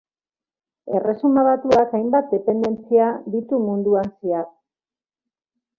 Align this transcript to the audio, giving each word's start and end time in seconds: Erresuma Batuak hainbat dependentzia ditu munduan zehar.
Erresuma 0.99 1.43
Batuak 1.47 1.93
hainbat 1.99 2.33
dependentzia 2.33 3.11
ditu 3.35 3.63
munduan 3.69 4.13
zehar. 4.19 4.51